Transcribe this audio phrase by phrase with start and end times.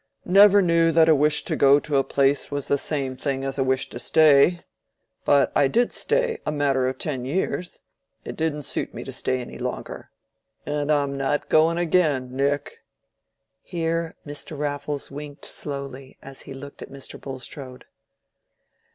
[0.25, 3.59] "Never knew that a wish to go to a place was the same thing as
[3.59, 4.61] a wish to stay.
[5.25, 7.77] But I did stay a matter of ten years;
[8.25, 10.09] it didn't suit me to stay any longer.
[10.65, 12.79] And I'm not going again, Nick."
[13.61, 14.57] Here Mr.
[14.57, 17.21] Raffles winked slowly as he looked at Mr.
[17.21, 17.85] Bulstrode.